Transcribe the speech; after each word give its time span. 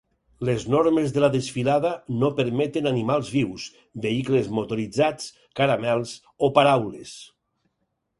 Les 0.47 0.63
normes 0.75 1.11
de 1.15 1.21
la 1.23 1.27
desfilada 1.33 1.91
no 2.23 2.31
permeten 2.39 2.89
animals 2.91 3.29
vius, 3.33 3.65
vehicles 4.05 4.49
motoritzats, 4.61 5.29
caramels, 5.61 6.15
o 6.49 6.51
paraules. 6.57 7.13